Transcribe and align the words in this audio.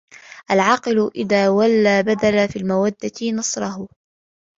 الْعَاقِلُ 0.51 1.11
إذَا 1.15 1.49
وَالَى 1.49 2.03
بَذَلَ 2.03 2.49
فِي 2.49 2.59
الْمَوَدَّةِ 2.59 3.31
نَصْرَهُ 3.33 3.87